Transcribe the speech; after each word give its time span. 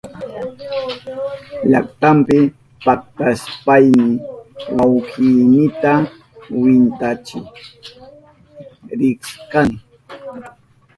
Llaktanpi 1.69 2.37
paktashpayni 2.85 4.07
wawkiynita 4.75 5.91
kwintachik 6.49 7.49
rishkani. 8.99 9.77